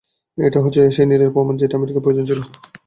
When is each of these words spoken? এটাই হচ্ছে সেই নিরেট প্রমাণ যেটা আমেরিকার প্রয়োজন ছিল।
এটাই 0.37 0.63
হচ্ছে 0.63 0.81
সেই 0.95 1.07
নিরেট 1.07 1.31
প্রমাণ 1.33 1.55
যেটা 1.57 1.75
আমেরিকার 1.77 2.03
প্রয়োজন 2.03 2.25
ছিল। 2.29 2.39